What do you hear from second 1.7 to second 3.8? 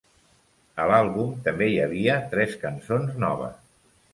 hi havia tres cançons noves.